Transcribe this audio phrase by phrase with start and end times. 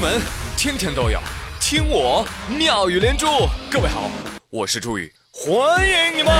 [0.00, 0.18] 闻
[0.56, 1.20] 天天都有，
[1.60, 3.26] 听我妙语连珠。
[3.70, 4.10] 各位好，
[4.48, 6.32] 我是朱宇，欢迎你们！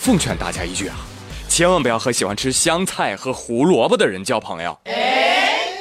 [0.00, 0.96] 奉劝大家一句啊，
[1.48, 4.76] 千万不要和喜欢吃香菜和胡萝卜的人交朋友。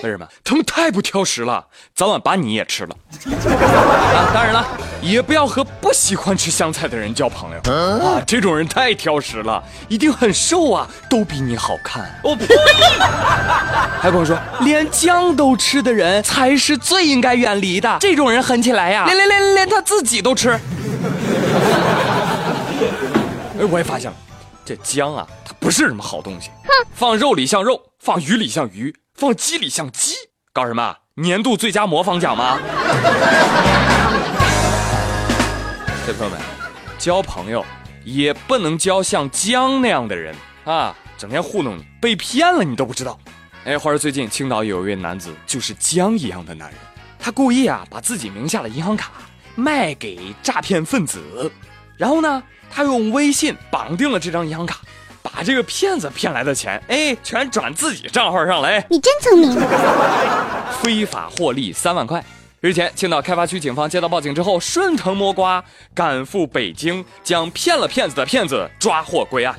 [0.04, 0.28] 为什么？
[0.44, 1.66] 他们太不挑食了，
[1.96, 2.94] 早晚把你也吃了。
[3.26, 4.68] 啊，当然了，
[5.02, 12.20] 也不要和不喜欢吃香菜的人交朋友啊，这种人太挑食了，一定很瘦啊，都比你好看。
[12.22, 12.46] 我呸！
[14.02, 20.50] 还跟我说，连姜都吃的人才是最应该远离的，这种人狠起来呀，连连连连他自己都吃。
[23.58, 24.18] 哎，我也发现了，
[24.66, 26.50] 这姜啊，它不是什么好东西。
[26.64, 28.94] 哼放肉里像肉，放鱼里像鱼。
[29.16, 30.16] 放鸡里像鸡，
[30.52, 30.98] 搞什么？
[31.16, 32.60] 年度最佳模仿奖吗？
[36.06, 36.40] 小朋友们，
[36.98, 37.64] 交朋友
[38.04, 40.96] 也不能交像姜那样的人啊！
[41.16, 43.20] 整天糊弄你，被骗了你都不知道。
[43.66, 46.78] 哎，话说最近青岛有一位男子，就是姜一样的男人，
[47.20, 49.12] 他故意啊把自己名下的银行卡
[49.54, 51.22] 卖给诈骗分子，
[51.98, 54.80] 然后呢，他用微信绑定了这张银行卡。
[55.36, 58.86] 把这个骗子骗来的钱，哎，全转自己账号上来。
[58.88, 59.60] 你真聪明。
[60.80, 62.24] 非法获利三万块。
[62.60, 65.64] 日前，青岛开发区警方接到报警之后，顺藤摸瓜
[65.96, 69.56] 赶赴北京，将骗了骗子的骗子抓获归案。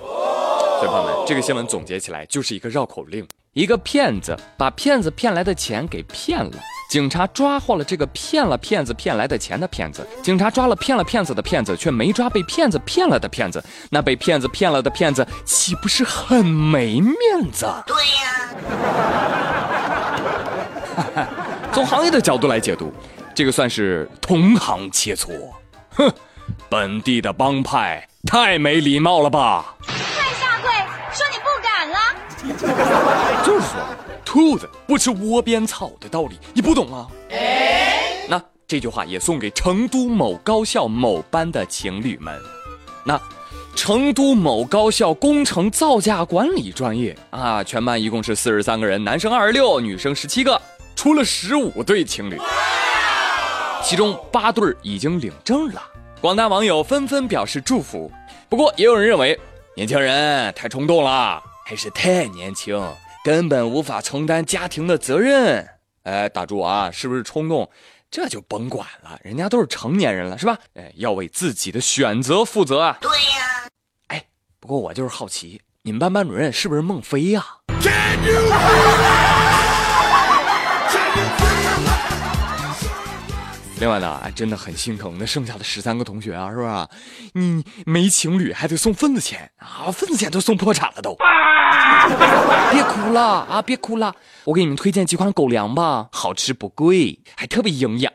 [0.81, 6.53] 小朋友们，这个新闻总结起来就是一个绕口令：一个骗子把骗子骗来的钱给骗了。
[6.91, 13.65] 警察抓获了这个骗了骗子骗来的钱的骗子，警察抓了骗了骗子的骗子，却没抓被骗子骗了的骗子。
[13.91, 17.17] 那被骗子骗了的骗子岂不是很没面
[17.53, 17.67] 子？
[17.87, 18.49] 对呀。
[21.73, 22.93] 从行业的角度来解读，
[23.35, 25.31] 这个算是同行切磋。
[25.97, 26.13] 哼，
[26.69, 29.75] 本地的帮派太没礼貌了吧？
[29.87, 29.95] 快
[30.41, 30.71] 下跪，
[31.13, 31.99] 说你不敢了。
[34.25, 37.07] 兔子不吃窝边草的道理，你不懂吗？
[38.29, 42.37] 那这句话也送给成都某高校某班的情侣们。
[43.05, 43.21] 那
[43.77, 50.61] 成都某高校工程造价管理专业啊，全班一共是四十三个人，男生二十六，女生十七个，
[50.97, 52.41] 出了十五对情侣，
[53.83, 55.83] 其中八对已经领证了。
[56.21, 58.11] 广大网友纷纷表示祝福。
[58.49, 59.39] 不过也有人认为，
[59.77, 62.81] 年轻人太冲动了，还是太年轻。
[63.25, 65.67] 根本无法承担家庭的责任，
[66.03, 66.91] 哎，打住啊！
[66.91, 67.71] 是不是冲动？
[68.11, 70.59] 这就甭管了，人家都是成年人了，是吧？
[70.75, 72.99] 哎，要为自己的选择负责啊！
[73.01, 73.67] 对呀。
[74.09, 74.23] 哎，
[74.61, 77.43] 不过我就是好奇，你们班班主任是不是孟非呀？
[83.85, 86.89] 另外呢，哎，真的很心疼那剩下的十三个同学啊，是吧？
[87.35, 91.15] 你没情侣还得送份子钱啊，份子钱都送破产了都。
[92.73, 94.15] 别哭了啊，别哭了，
[94.45, 98.11] 我给你们推荐几款狗粮吧，好吃不贵，还特别营养。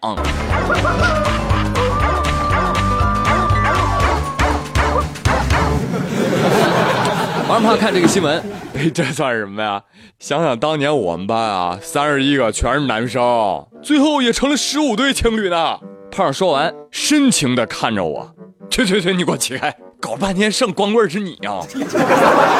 [7.50, 8.40] 王胖看这个新闻，
[8.78, 9.82] 哎，这算什么呀？
[10.20, 15.80] 想想当年我们班啊，三十一个全是男生，最后也成了十五对情侣呢。
[16.12, 18.32] 胖说完，深情的看着我，
[18.70, 19.76] 去去去，你给我起开！
[20.00, 21.66] 搞半天剩光棍是你啊！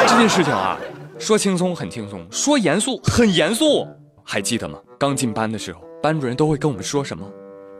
[0.08, 0.76] 这件事情啊，
[1.20, 3.86] 说轻松很轻松，说严肃很严肃。
[4.24, 4.76] 还记得吗？
[4.98, 7.24] 刚进班的时候，班主任都会跟我们说什么？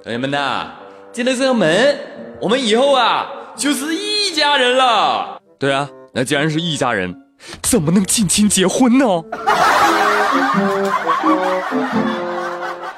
[0.05, 0.71] 同学们呐，
[1.11, 1.99] 进了这个门，
[2.41, 5.41] 我们以后啊就是一家人了。
[5.59, 5.91] 对啊。
[6.13, 7.15] 那既然是一家人，
[7.63, 9.05] 怎么能近亲结婚呢？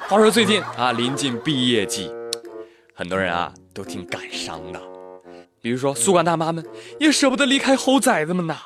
[0.08, 2.10] 话说最近啊，临近毕业季，
[2.94, 4.80] 很多人啊都挺感伤的。
[5.60, 6.64] 比如说宿管大妈们
[6.98, 8.56] 也舍不得离开猴崽子们呐。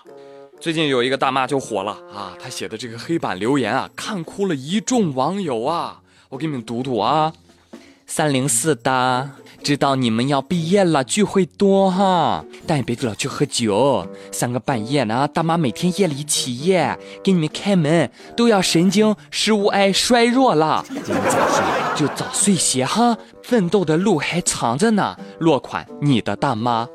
[0.58, 6.00] 最近有一个大妈就火了啊，她写的这个黑板留言啊，看哭了一众网友啊。
[6.28, 7.32] 我给你们读读啊，
[8.06, 9.30] 三零四的。
[9.66, 14.06] 知道你们要毕业了，聚会多哈，但也别老去喝酒。
[14.30, 20.84] 三个半夜呢，大妈每天夜里起夜给你们开门，都要神经食物癌衰弱了。
[20.88, 21.64] 你们早睡
[21.96, 25.16] 就早睡些哈，奋斗的路还长着呢。
[25.40, 26.86] 落款你的大妈。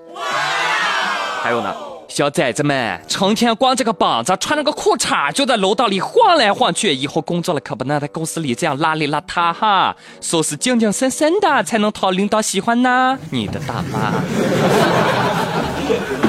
[1.43, 1.90] 还有呢。
[2.13, 6.93] 小崽子们成天光着个膀子，穿着个裤衩就在楼道里晃来晃去。
[6.93, 13.17] 以后工作了可不能在公司里这样邋里邋遢哈，收拾精精神神的才能讨领导喜欢呢。
[13.29, 14.11] 你的大妈，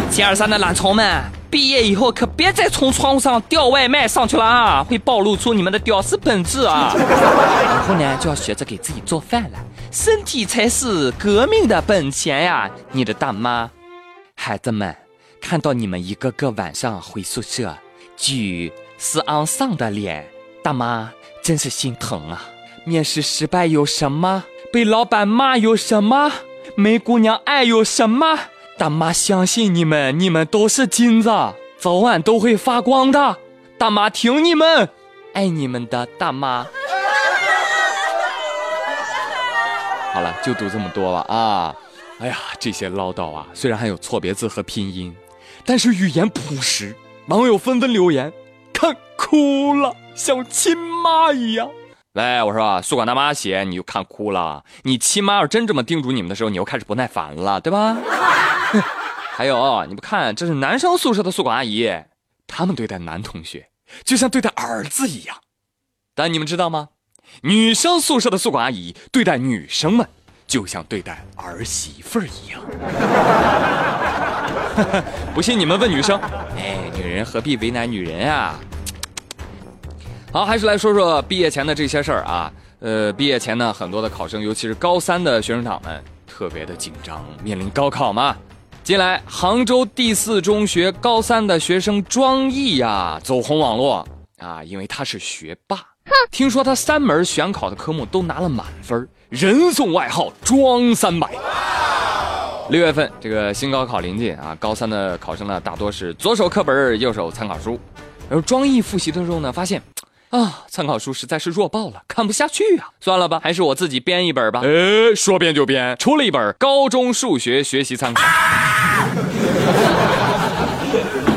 [0.09, 1.21] 七二三的懒虫们，
[1.51, 6.95] 毕业以后可别再从窗户上吊外卖上去了啊，会暴露出你们的屌丝本质啊。
[6.95, 9.59] 以后呢就要学着给自己做饭了，
[9.91, 12.71] 身体才是革命的本钱呀。
[12.93, 13.69] 你的大妈，
[14.37, 14.95] 孩子们。
[15.43, 17.77] 看到你们一个个晚上回宿舍，
[18.17, 20.27] 举死昂丧的脸，
[20.63, 21.13] 大妈
[21.43, 22.49] 真是心疼啊！
[22.85, 24.45] 面试失败有什么？
[24.73, 26.33] 被老板骂有什么？
[26.77, 28.39] 没姑娘爱有什么？
[28.79, 31.29] 大妈相信你们，你们都是金子，
[31.77, 33.37] 早晚都会发光的。
[33.77, 34.89] 大妈挺你们，
[35.35, 36.67] 爱你们的大妈。
[40.15, 41.75] 好了，就读这么多吧啊！
[42.21, 45.15] 哎呀，这些唠叨啊，虽然还有错别字和拼音，
[45.65, 46.97] 但是语言朴实。
[47.29, 48.33] 网友纷纷留言，
[48.73, 51.71] 看哭了，像亲妈一样。
[52.15, 57.97] 来，我说，宿管大妈写你就看哭了，你亲妈要真这么叮嘱你们的时候，你又开始不耐烦了，对吧？
[59.35, 61.89] 还有，你不看，这是男生宿舍的宿管阿姨，
[62.47, 63.69] 他们对待男同学
[64.05, 65.37] 就像对待儿子一样，
[66.15, 66.89] 但你们知道吗？
[67.43, 70.07] 女生宿舍的宿管阿姨对待女生们，
[70.47, 72.61] 就像对待儿媳妇儿一样。
[75.35, 76.19] 不信你们问女生，
[76.57, 78.59] 哎，女人何必为难女人啊？
[80.33, 82.53] 好，还是来说说毕业前的这些事儿啊。
[82.81, 88.37] 呃，毕业前呢，很多的考生，尤其是高三的学生党们，特别的紧张，面临高考嘛。
[88.83, 94.05] 近来，杭州第四中学高三的学生庄毅呀，走红网络
[94.39, 95.79] 啊，因为他是学霸。
[96.33, 101.31] 听说他三门选考的科目都拿了满分，人送外号“庄三百”。
[102.71, 107.79] 六月份，这个新高考临近啊，高三的考生呢，大多是左手课本，右手参考书。
[108.31, 109.83] 而庄毅复习的时候呢，发现
[110.31, 114.63] 啊，参考书实在是弱爆了，看不下去啊，算了吧，还是我自己编一本吧。
[114.65, 118.23] 哎，说编就编，出了一本高中数学学习参考。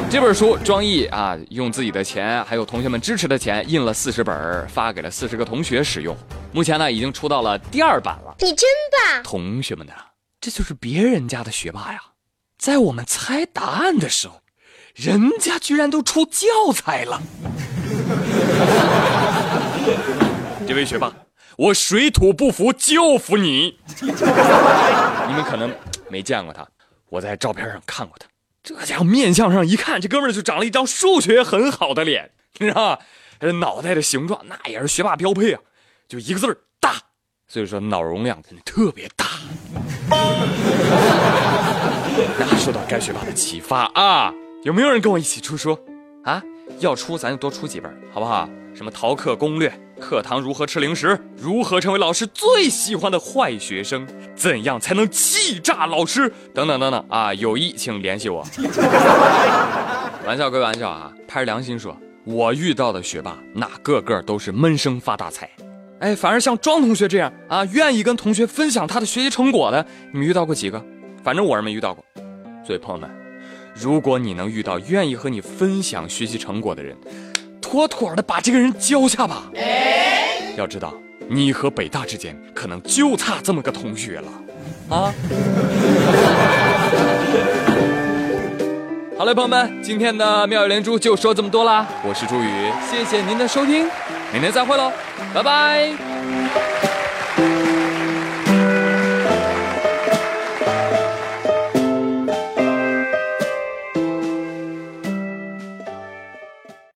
[0.09, 6.15] 这本书，庄毅啊，用自己的钱，还有同学们支持的钱，印了四十本，发给了四十个同学使用。
[6.53, 8.33] 目前呢，已经出到了第二版了。
[8.39, 8.69] 你真
[9.13, 9.23] 棒！
[9.23, 9.91] 同学们呢，
[10.45, 11.99] 这就是别人家的学霸呀，
[12.55, 14.43] 在我们猜答案的时候，
[14.93, 17.19] 人家居然都出教材了。
[20.67, 21.11] 这位学霸，
[21.57, 23.79] 我水土不服就服你。
[24.05, 25.75] 你们可能
[26.11, 26.63] 没见过他，
[27.09, 28.27] 我在照片上看过他。
[28.61, 32.99] 这家伙面相上一看，这哥们儿就长了一张数学很好的脸，你知道吗？
[33.39, 35.61] 这脑袋的形状那也是学霸标配啊，
[36.07, 37.01] 就一个字儿大，
[37.47, 39.25] 所以说脑容量肯定特别大。
[42.39, 44.33] 那受到该学霸的启发啊，
[44.63, 45.77] 有没有人跟我一起出书
[46.23, 46.41] 啊？
[46.79, 48.49] 要出咱就多出几本，好不好？
[48.73, 49.71] 什么逃课攻略？
[49.97, 51.17] 课堂如何吃零食？
[51.37, 54.05] 如何成为老师最喜欢的坏学生？
[54.35, 56.27] 怎样才能气炸老师？
[56.53, 57.33] 等等等等啊！
[57.33, 58.45] 有意请联系我。
[60.27, 61.95] 玩笑归玩笑啊，拍着良心说，
[62.25, 65.49] 我遇到的学霸那个个都是闷声发大财。
[66.05, 70.79] 哎，反而像庄同学这样啊，愿意跟同学分享他的学习成果的，你们遇到过几个？
[71.23, 72.05] 反正我是没遇到过。
[72.63, 73.09] 所以朋友们，
[73.73, 76.95] 如果你能遇到愿意和你分享学习成果的人，
[77.59, 79.51] 妥妥的把这个人交下吧。
[80.55, 80.93] 要知道，
[81.27, 85.11] 你和北大之间可能就差这么个同学了，啊！
[89.17, 91.87] 好嘞，朋友们，今天的妙语连珠就说这么多啦。
[92.07, 93.87] 我是朱宇，谢谢您的收听，
[94.31, 94.91] 明天再会喽，
[95.33, 96.94] 拜拜。